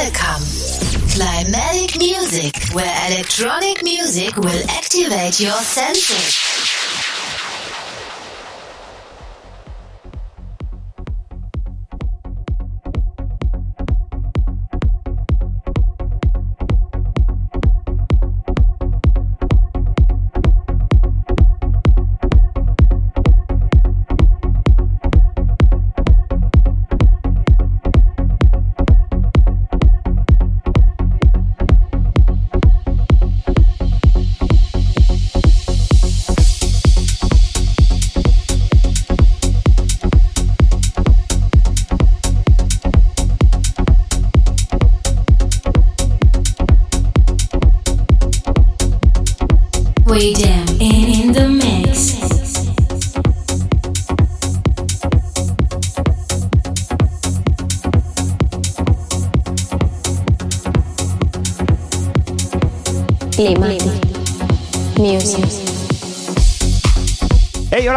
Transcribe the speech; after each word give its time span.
Welcome. 0.00 0.46
Climatic 1.10 1.98
music, 1.98 2.56
where 2.72 3.12
electronic 3.12 3.82
music 3.82 4.34
will 4.34 4.64
activate 4.70 5.38
your 5.38 5.60
senses. 5.60 6.49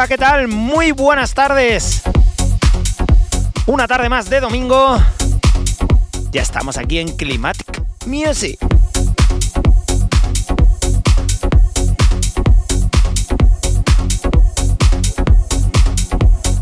¿Qué 0.07 0.17
tal? 0.17 0.49
Muy 0.49 0.91
buenas 0.91 1.33
tardes. 1.33 2.01
Una 3.67 3.87
tarde 3.87 4.09
más 4.09 4.29
de 4.29 4.41
domingo. 4.41 5.01
Ya 6.31 6.41
estamos 6.41 6.77
aquí 6.77 6.99
en 6.99 7.15
Climatic 7.15 7.81
Music. 8.05 8.59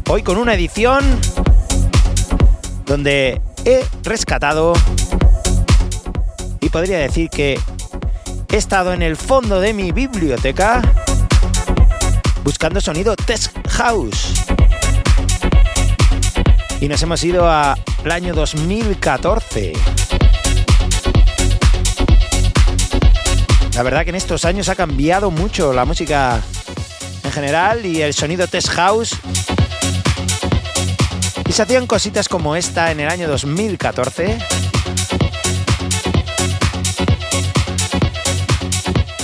Hoy 0.08 0.22
con 0.22 0.38
una 0.38 0.53
edición 0.53 1.03
donde 2.86 3.42
he 3.66 3.83
rescatado 4.03 4.73
y 6.59 6.70
podría 6.70 7.00
decir 7.00 7.30
que 7.30 7.59
he 8.52 8.58
estado 8.58 8.94
en 8.94 9.02
el 9.02 9.17
fondo 9.17 9.59
de 9.59 9.73
mi 9.73 9.92
biblioteca 9.92 10.81
buscando 12.44 12.81
sonido 12.81 13.16
Test 13.16 13.56
House. 13.70 14.34
Y 16.80 16.88
nos 16.88 17.02
hemos 17.03 17.23
ido 17.23 17.50
al 17.50 17.75
año 18.11 18.33
2014. 18.33 19.73
La 23.75 23.83
verdad 23.83 24.03
que 24.03 24.09
en 24.09 24.16
estos 24.16 24.45
años 24.45 24.70
ha 24.70 24.75
cambiado 24.75 25.31
mucho 25.31 25.73
la 25.73 25.86
música 25.86 26.42
en 27.23 27.31
general 27.31 27.86
y 27.86 28.02
el 28.02 28.14
sonido 28.14 28.48
Test 28.48 28.70
House. 28.70 29.16
Y 31.48 31.52
se 31.52 31.61
hacían 31.61 31.88
cositas 31.88 32.30
como 32.30 32.55
esta 32.55 32.92
en 32.92 33.00
el 33.00 33.09
año 33.09 33.28
2014 33.28 34.38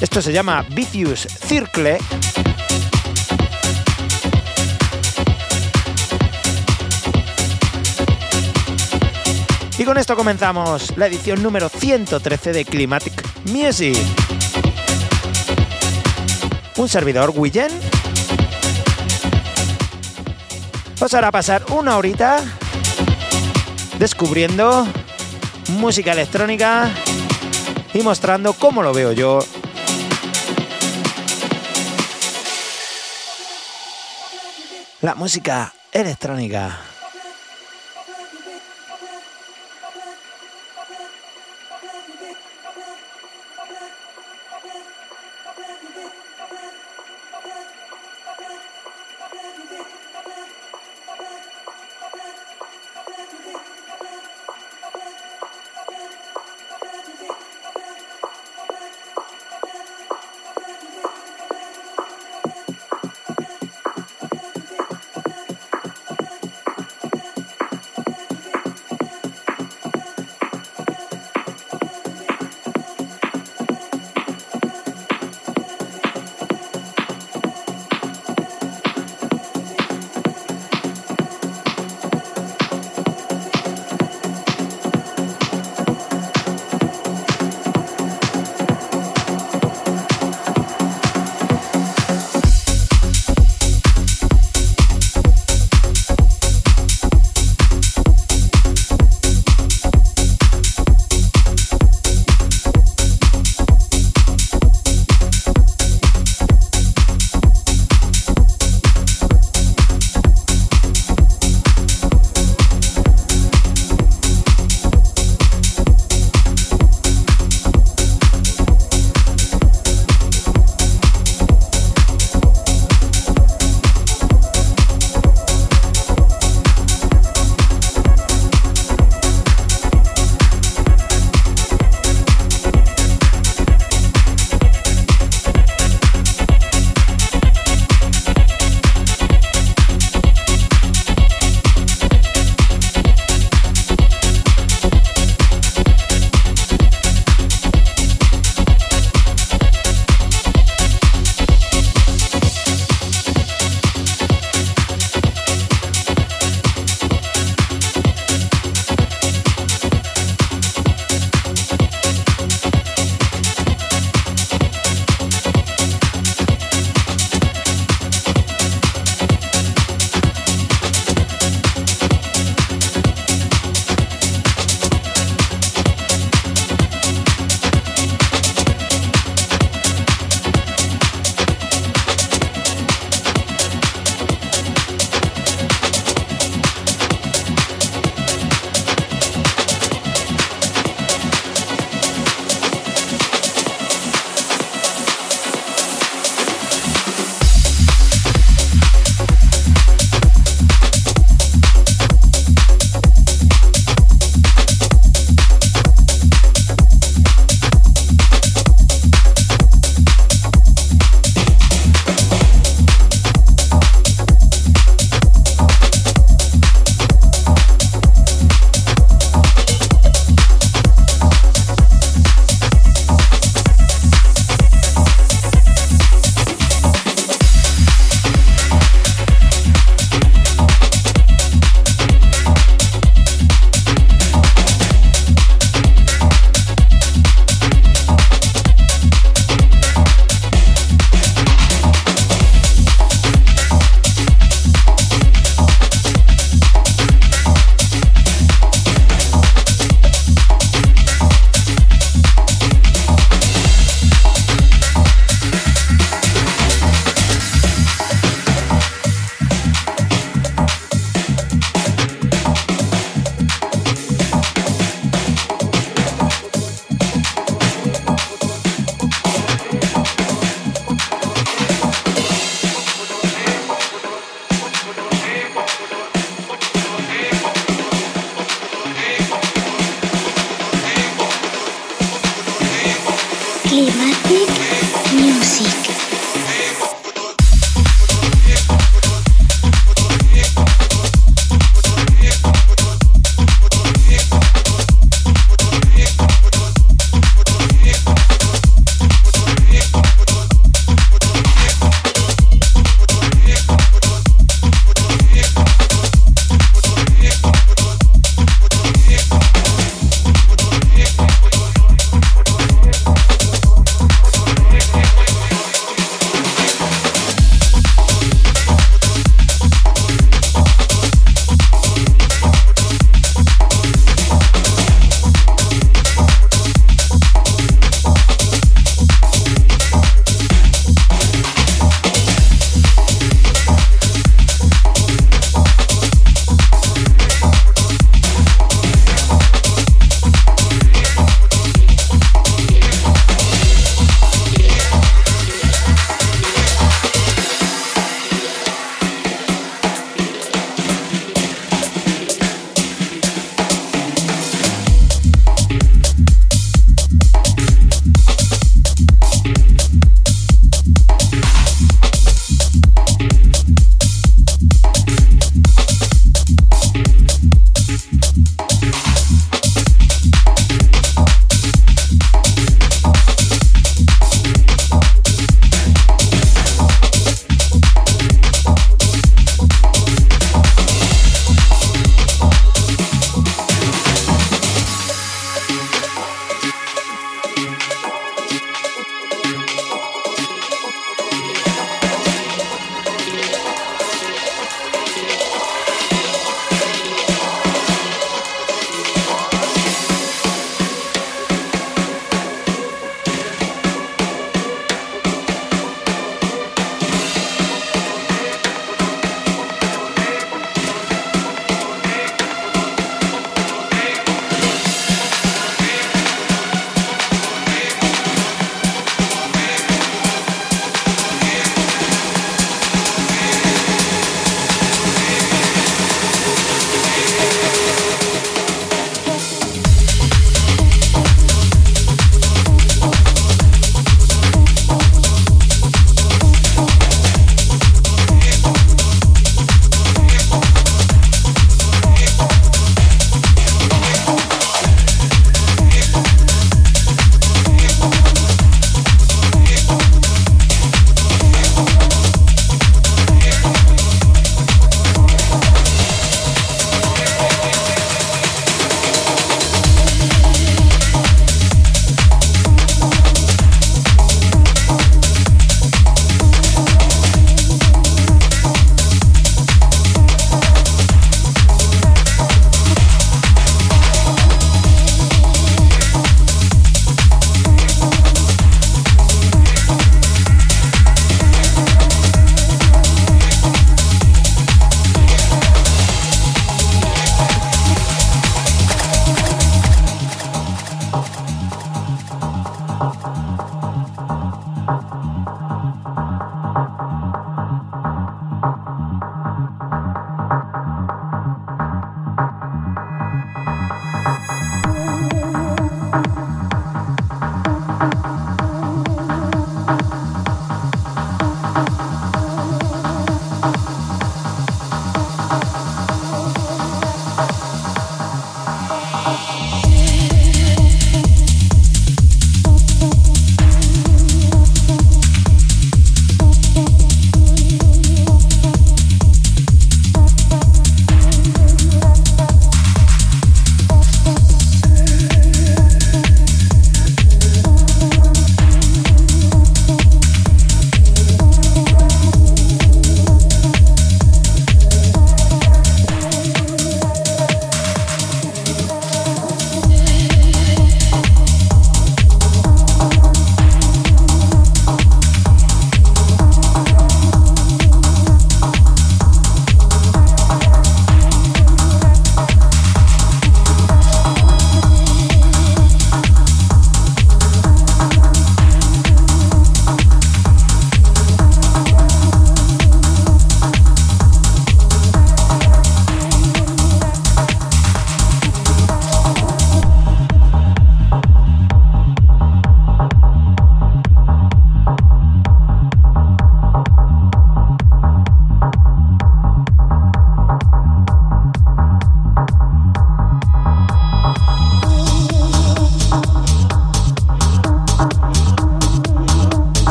Esto 0.00 0.22
se 0.22 0.32
llama 0.32 0.64
Vicious 0.70 1.28
Circle. 1.46 1.98
Y 9.80 9.84
con 9.86 9.96
esto 9.96 10.14
comenzamos 10.14 10.94
la 10.98 11.06
edición 11.06 11.42
número 11.42 11.70
113 11.70 12.52
de 12.52 12.66
Climatic 12.66 13.14
Music. 13.46 13.96
Un 16.76 16.86
servidor 16.86 17.32
Willen 17.34 17.70
os 21.00 21.14
hará 21.14 21.32
pasar 21.32 21.64
una 21.70 21.96
horita 21.96 22.44
descubriendo 23.98 24.86
música 25.78 26.12
electrónica 26.12 26.90
y 27.94 28.02
mostrando 28.02 28.52
cómo 28.52 28.82
lo 28.82 28.92
veo 28.92 29.12
yo 29.12 29.38
la 35.00 35.14
música 35.14 35.72
electrónica. 35.90 36.89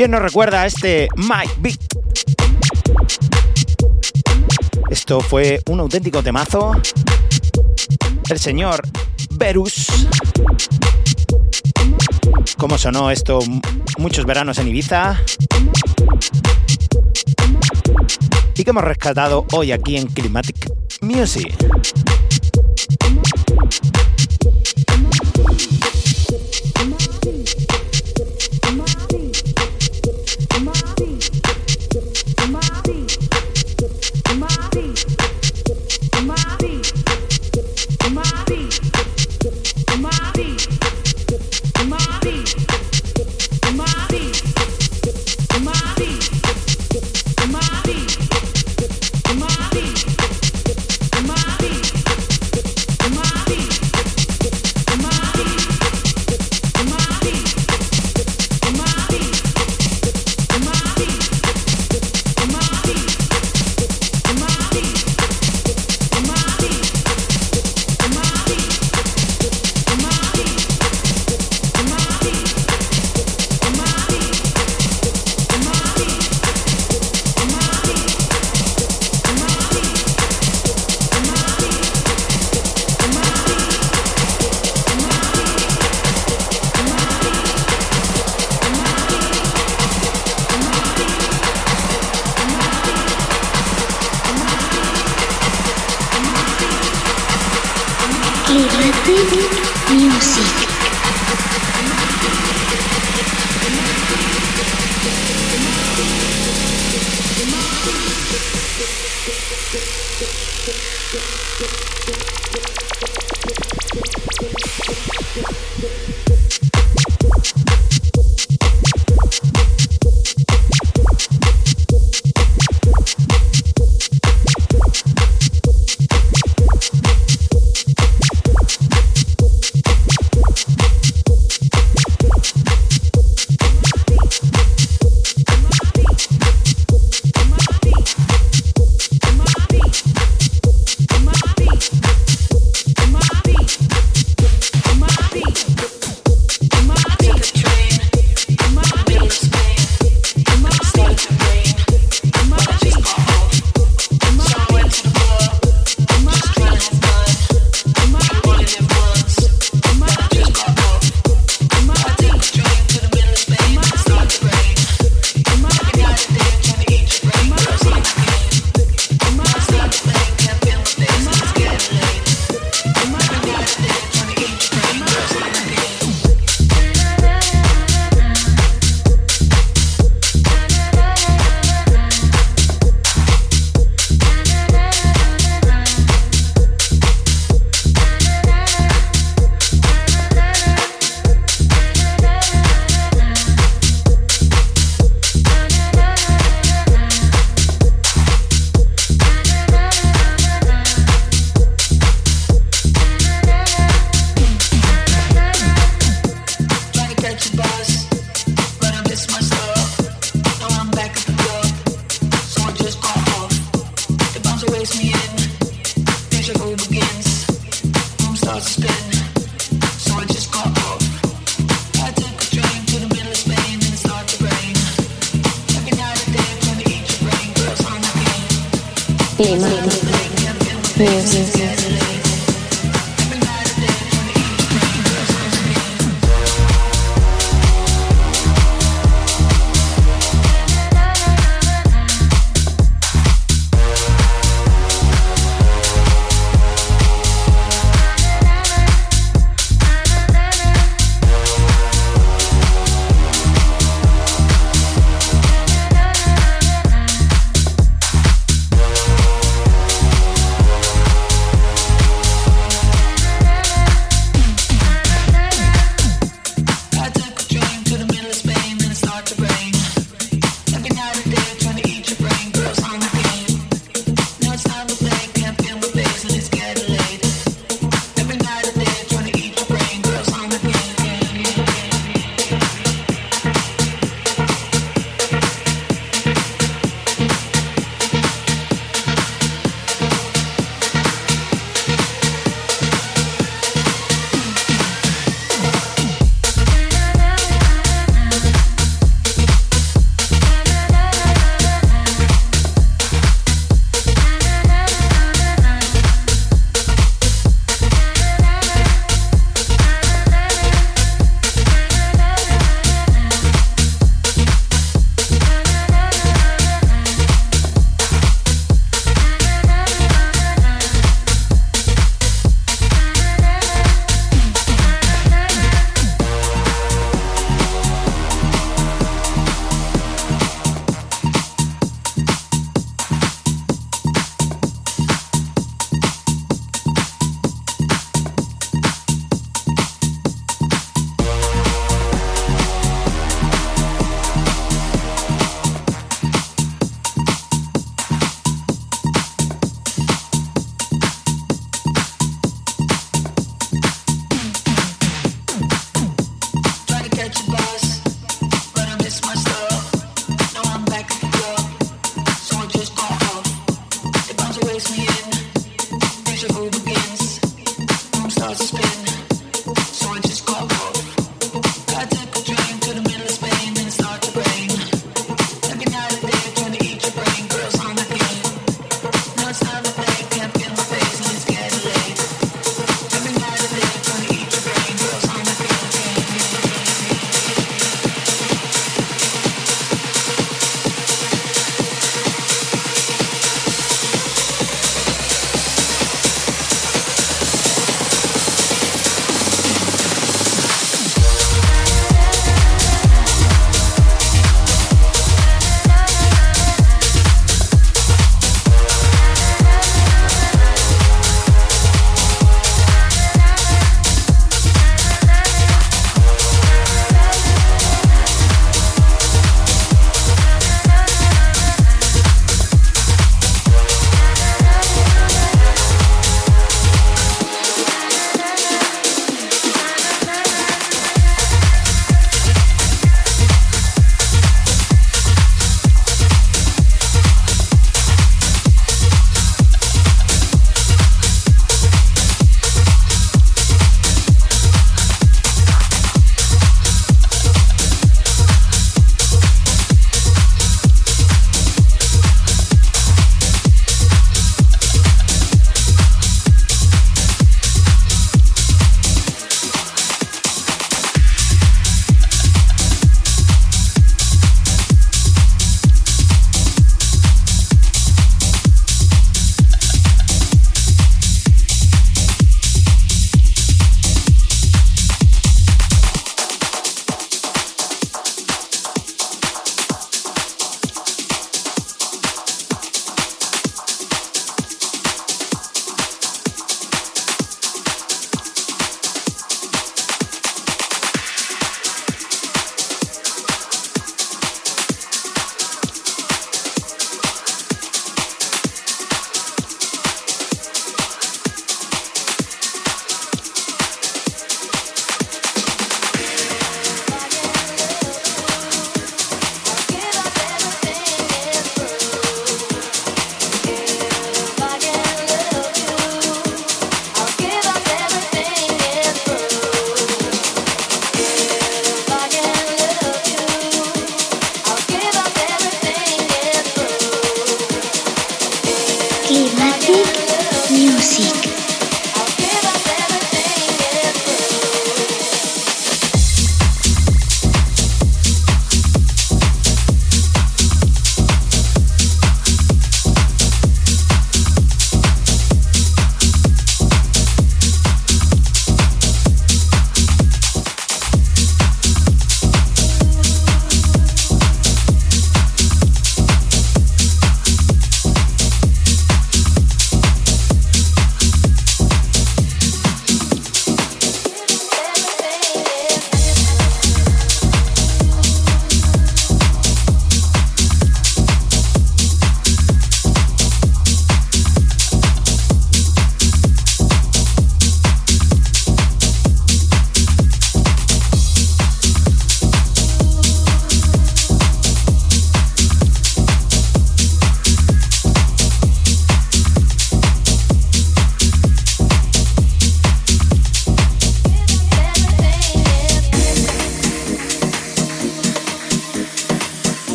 ¿Quién 0.00 0.12
nos 0.12 0.22
recuerda 0.22 0.62
a 0.62 0.66
este 0.66 1.08
Mike 1.14 1.56
Beat? 1.58 1.78
Esto 4.88 5.20
fue 5.20 5.60
un 5.68 5.78
auténtico 5.80 6.22
temazo. 6.22 6.72
El 8.30 8.38
señor 8.38 8.80
Verus. 9.32 9.88
¿Cómo 12.56 12.78
sonó 12.78 13.10
esto 13.10 13.40
muchos 13.98 14.24
veranos 14.24 14.56
en 14.56 14.68
Ibiza? 14.68 15.20
Y 18.54 18.64
que 18.64 18.70
hemos 18.70 18.84
rescatado 18.84 19.44
hoy 19.52 19.70
aquí 19.70 19.98
en 19.98 20.06
Climatic 20.06 20.72
Music. 21.02 21.54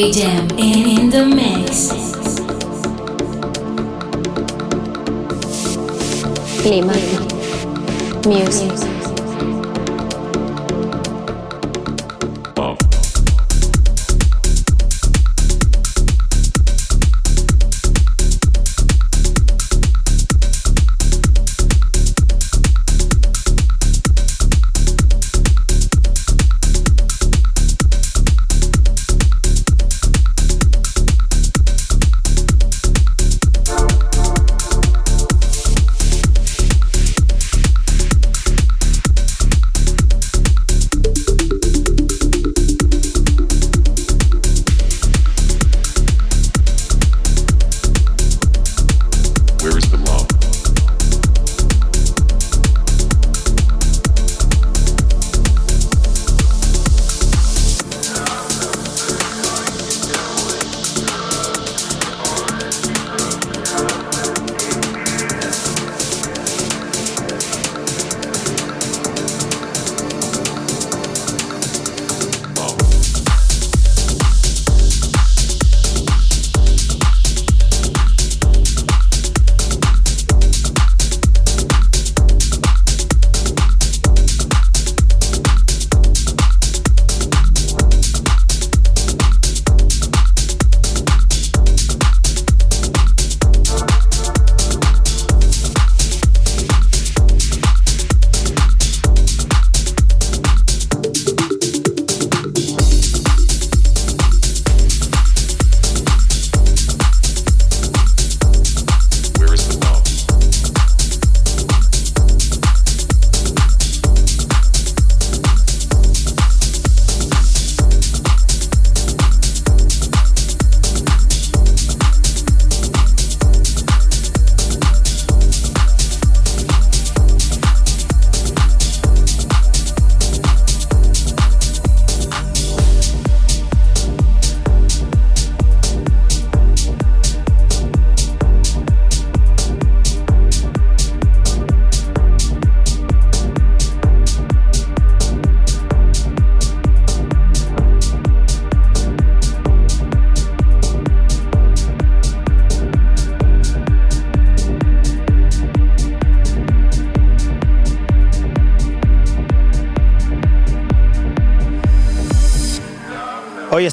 We 0.00 0.10
jam 0.12 0.48
in, 0.52 0.98
in 0.98 1.10
the 1.10 1.26
mix. 1.26 1.90
Climatic 6.62 8.26
Music. 8.26 8.99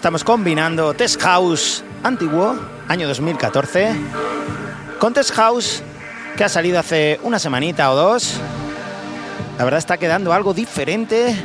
Estamos 0.08 0.24
combinando 0.24 0.93
Test 0.93 1.22
House 1.22 1.84
antiguo, 2.01 2.55
año 2.88 3.10
2014, 3.10 3.93
con 4.99 5.12
Test 5.12 5.34
House 5.34 5.84
que 6.38 6.45
ha 6.45 6.47
salido 6.47 6.80
hace 6.80 7.20
una 7.24 7.39
semanita 7.39 7.91
o 7.91 7.95
dos. 7.97 8.36
La 9.58 9.66
verdad 9.66 9.80
está 9.80 9.97
quedando 9.97 10.32
algo 10.32 10.53
diferente. 10.53 11.36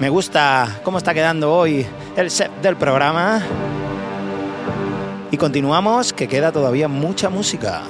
Me 0.00 0.08
gusta 0.08 0.80
cómo 0.82 0.98
está 0.98 1.14
quedando 1.14 1.54
hoy 1.54 1.86
el 2.16 2.28
set 2.32 2.50
del 2.60 2.74
programa. 2.76 3.40
Y 5.30 5.36
continuamos, 5.36 6.12
que 6.12 6.26
queda 6.26 6.50
todavía 6.50 6.88
mucha 6.88 7.30
música. 7.30 7.82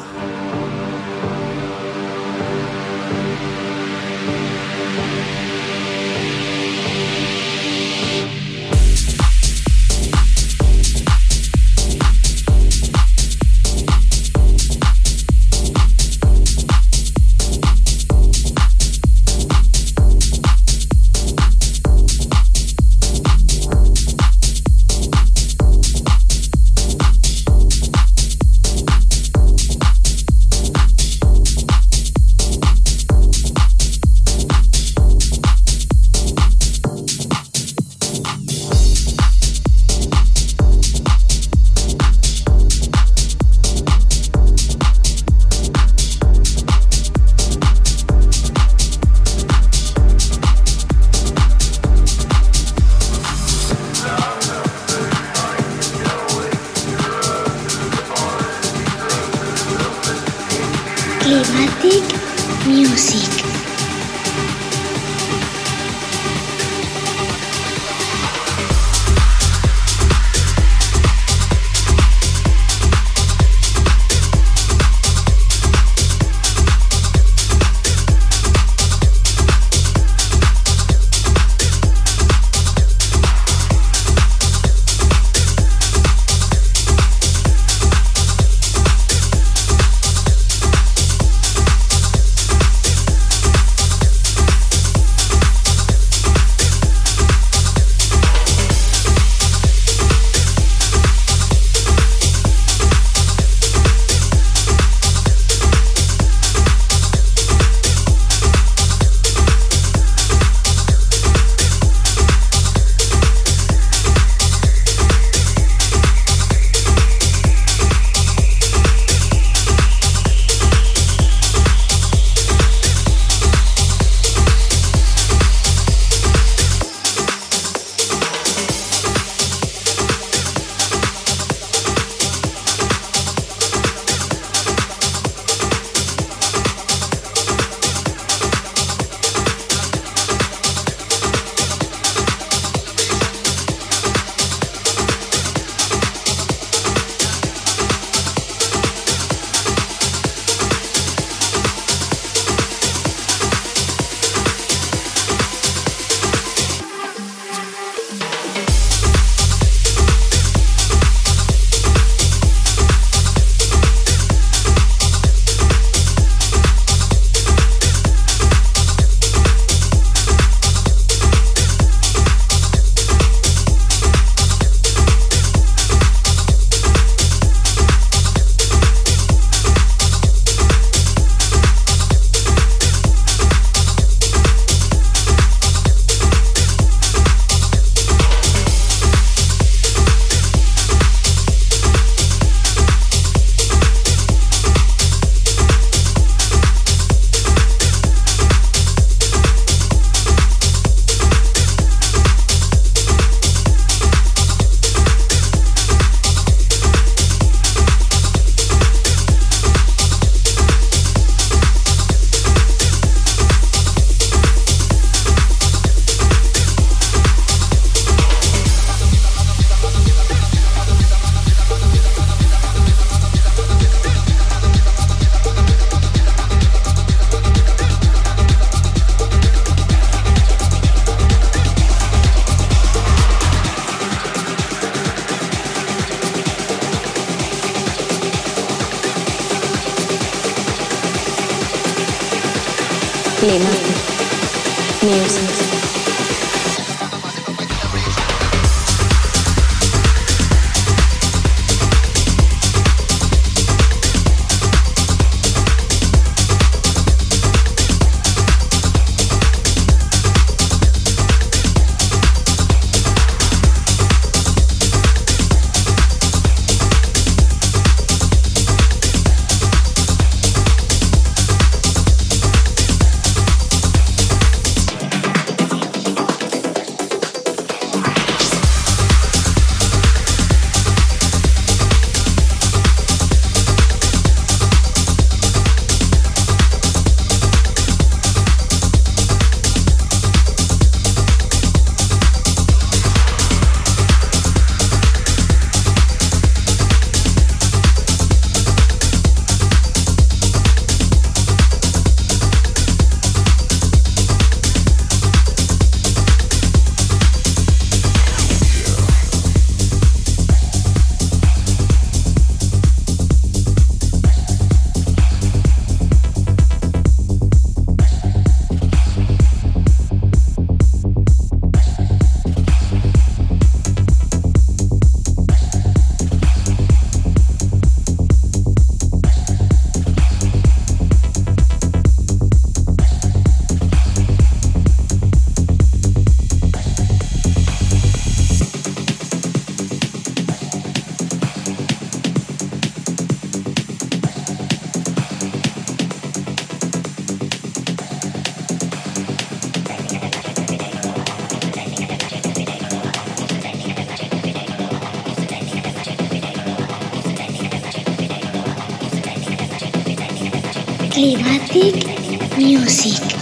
Climatic 361.16 362.58
Music. 362.58 363.35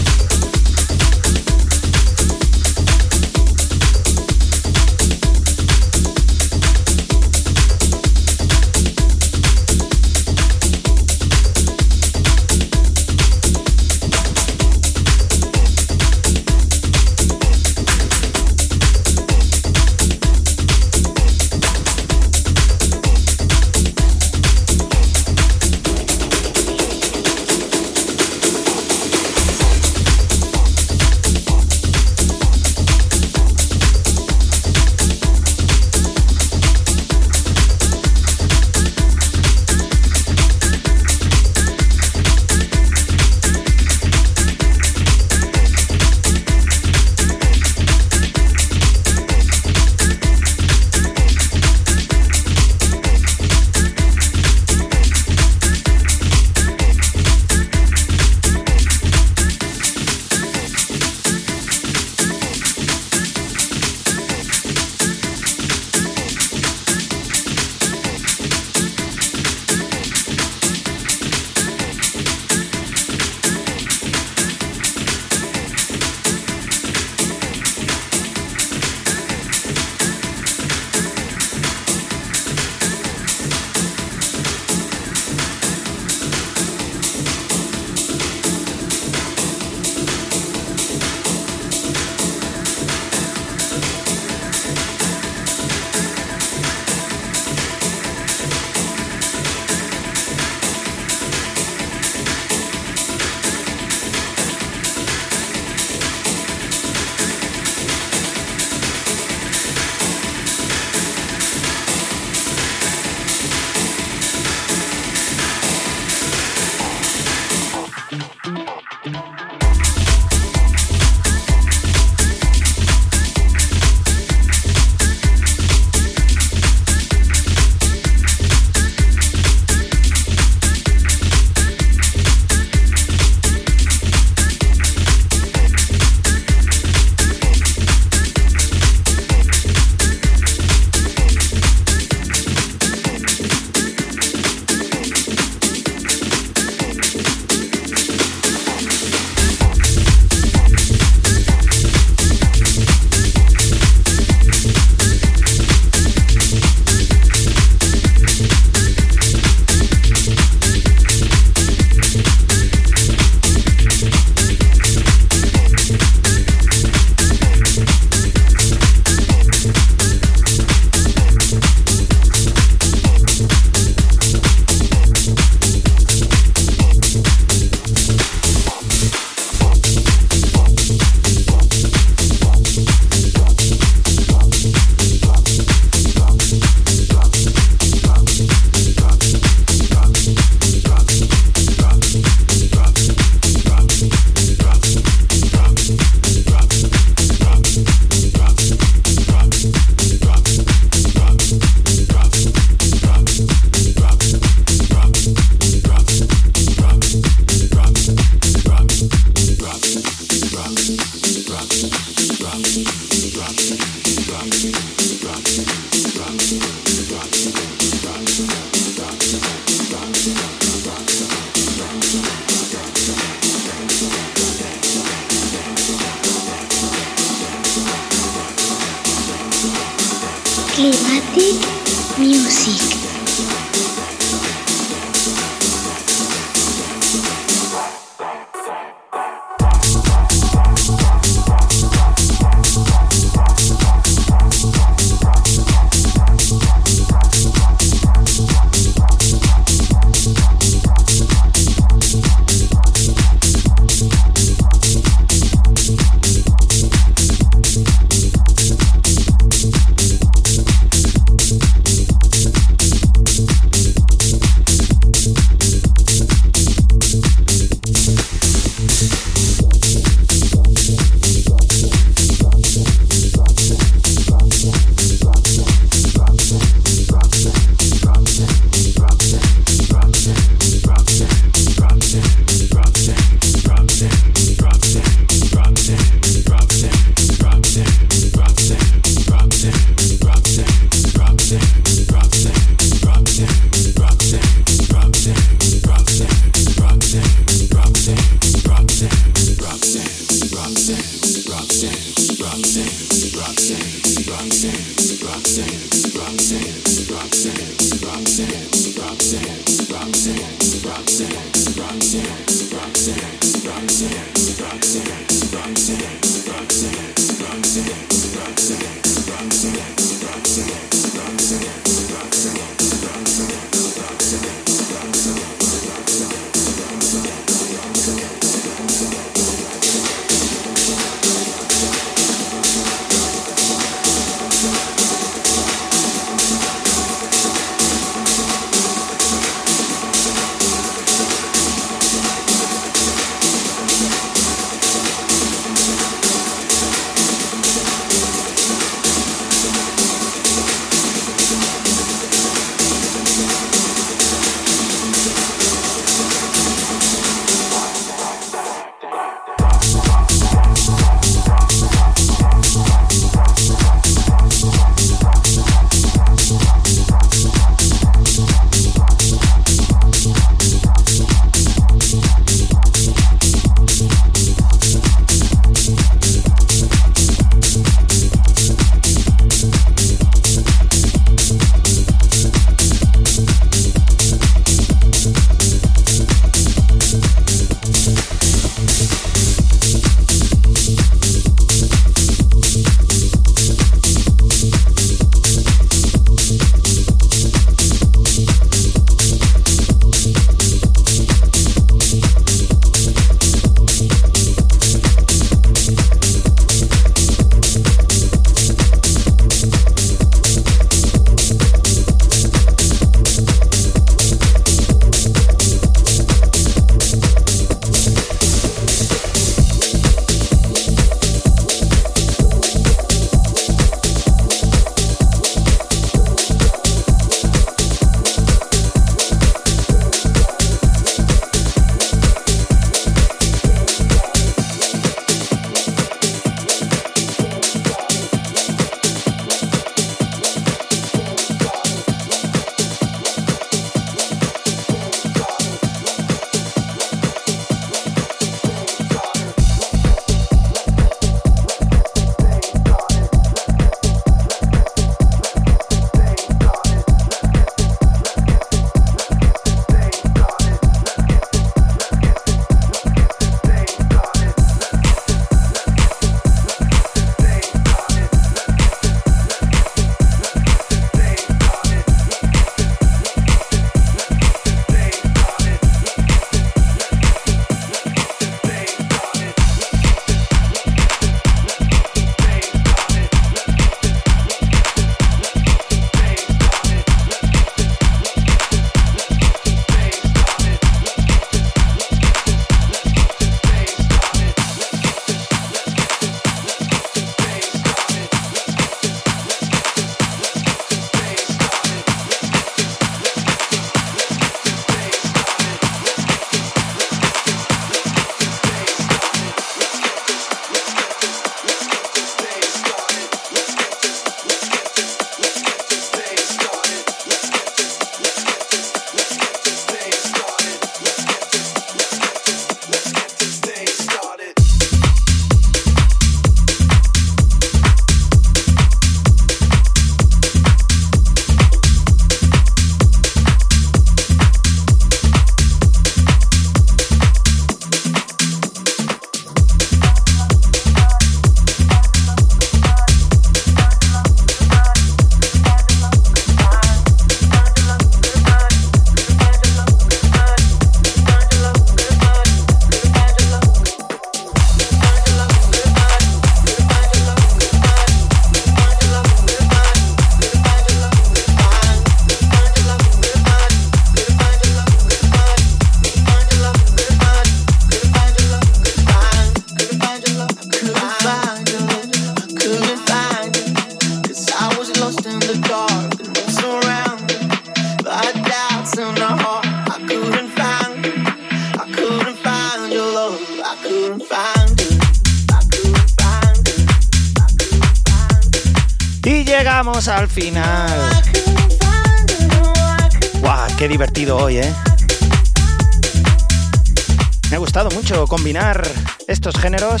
Gustado 597.76 597.94
mucho 597.94 598.26
combinar 598.26 598.90
estos 599.28 599.54
géneros, 599.58 600.00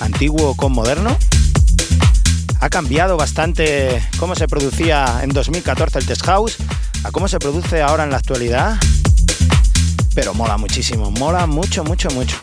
antiguo 0.00 0.56
con 0.56 0.72
moderno. 0.72 1.16
Ha 2.58 2.68
cambiado 2.70 3.16
bastante 3.16 4.02
cómo 4.18 4.34
se 4.34 4.48
producía 4.48 5.20
en 5.22 5.30
2014 5.30 6.00
el 6.00 6.06
Test 6.06 6.24
House 6.24 6.56
a 7.04 7.12
cómo 7.12 7.28
se 7.28 7.38
produce 7.38 7.82
ahora 7.82 8.02
en 8.02 8.10
la 8.10 8.16
actualidad. 8.16 8.76
Pero 10.12 10.34
mola 10.34 10.56
muchísimo, 10.56 11.12
mola 11.12 11.46
mucho, 11.46 11.84
mucho, 11.84 12.10
mucho. 12.10 12.36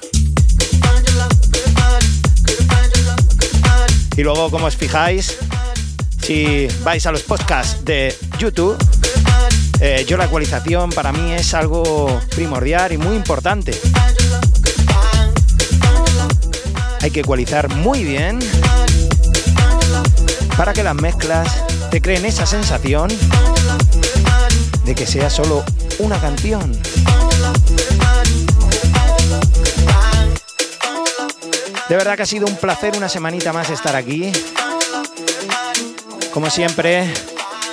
Y 4.15 4.23
luego, 4.23 4.49
como 4.51 4.67
os 4.67 4.77
fijáis, 4.77 5.37
si 6.21 6.69
vais 6.85 7.05
a 7.05 7.11
los 7.11 7.23
podcasts 7.23 7.83
de 7.83 8.17
YouTube, 8.37 8.77
eh, 9.81 10.05
yo 10.07 10.17
la 10.17 10.25
ecualización 10.25 10.89
para 10.89 11.11
mí 11.11 11.33
es 11.33 11.53
algo 11.53 12.19
primordial 12.35 12.91
y 12.91 12.97
muy 12.97 13.15
importante. 13.15 13.71
Hay 17.01 17.11
que 17.11 17.21
ecualizar 17.21 17.73
muy 17.75 18.03
bien 18.03 18.39
para 20.57 20.73
que 20.73 20.83
las 20.83 20.95
mezclas 20.95 21.63
te 21.89 22.01
creen 22.01 22.25
esa 22.25 22.45
sensación 22.45 23.09
de 24.83 24.95
que 24.95 25.07
sea 25.07 25.29
solo 25.29 25.63
una 25.99 26.19
canción. 26.19 26.71
De 31.87 31.95
verdad 31.95 32.15
que 32.15 32.21
ha 32.21 32.27
sido 32.27 32.45
un 32.45 32.55
placer 32.57 32.95
una 32.95 33.09
semanita 33.09 33.51
más 33.51 33.69
estar 33.71 33.95
aquí. 33.95 34.31
Como 36.31 36.49
siempre, 36.51 37.11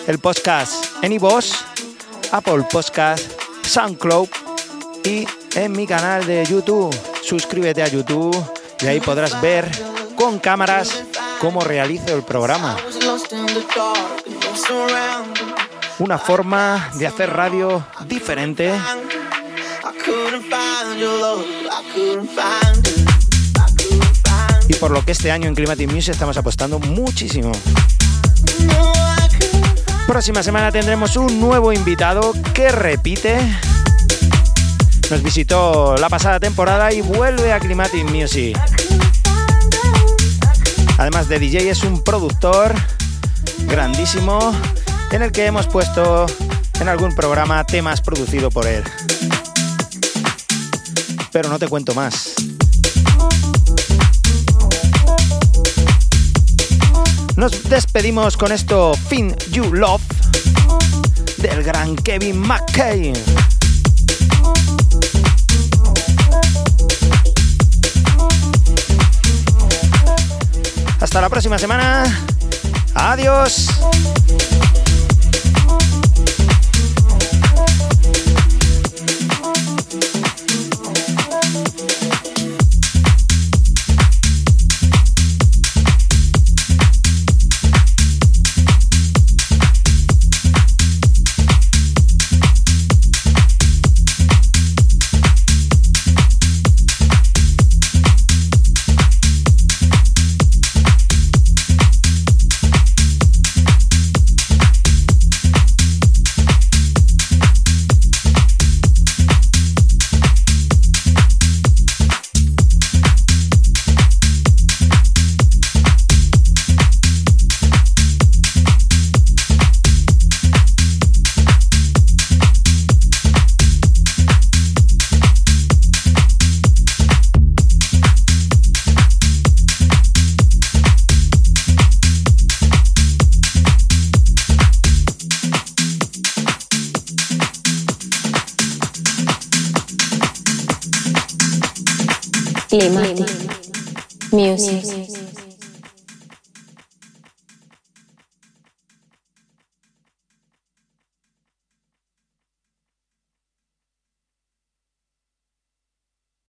el 0.06 0.18
podcast 0.18 0.86
Anyboss, 1.02 1.65
Apple 2.32 2.64
Podcast, 2.70 3.24
SoundCloud 3.62 4.28
y 5.04 5.26
en 5.54 5.72
mi 5.72 5.86
canal 5.86 6.26
de 6.26 6.44
YouTube. 6.44 6.94
Suscríbete 7.22 7.82
a 7.82 7.88
YouTube 7.88 8.36
y 8.80 8.86
ahí 8.86 9.00
podrás 9.00 9.40
ver 9.40 9.70
con 10.16 10.38
cámaras 10.38 11.02
cómo 11.40 11.62
realizo 11.62 12.14
el 12.14 12.22
programa. 12.22 12.76
Una 15.98 16.18
forma 16.18 16.90
de 16.94 17.06
hacer 17.06 17.32
radio 17.32 17.86
diferente 18.06 18.72
y 24.68 24.74
por 24.74 24.90
lo 24.90 25.04
que 25.04 25.12
este 25.12 25.30
año 25.30 25.48
en 25.48 25.54
Climatic 25.54 25.90
Music 25.90 26.12
estamos 26.12 26.36
apostando 26.36 26.78
muchísimo. 26.78 27.52
Próxima 30.06 30.42
semana 30.42 30.70
tendremos 30.70 31.16
un 31.16 31.40
nuevo 31.40 31.72
invitado 31.72 32.32
que 32.54 32.70
repite. 32.70 33.38
Nos 35.10 35.22
visitó 35.22 35.96
la 35.96 36.08
pasada 36.08 36.38
temporada 36.38 36.92
y 36.92 37.00
vuelve 37.00 37.52
a 37.52 37.58
Climatic 37.58 38.08
Music. 38.10 38.56
Además 40.96 41.28
de 41.28 41.38
DJ 41.40 41.70
es 41.70 41.82
un 41.82 42.02
productor 42.04 42.74
grandísimo 43.66 44.54
en 45.10 45.22
el 45.22 45.32
que 45.32 45.46
hemos 45.46 45.66
puesto 45.66 46.26
en 46.80 46.88
algún 46.88 47.14
programa 47.14 47.64
temas 47.64 48.00
producidos 48.00 48.54
por 48.54 48.66
él. 48.66 48.84
Pero 51.32 51.48
no 51.48 51.58
te 51.58 51.66
cuento 51.68 51.94
más. 51.94 52.34
Nos 57.36 57.68
despedimos 57.68 58.36
con 58.36 58.50
esto 58.50 58.94
Fin 59.08 59.36
You 59.50 59.74
Love 59.74 60.02
del 61.36 61.62
gran 61.62 61.94
Kevin 61.96 62.38
McKay. 62.38 63.12
Hasta 70.98 71.20
la 71.20 71.28
próxima 71.28 71.58
semana. 71.58 72.04
Adiós. 72.94 73.68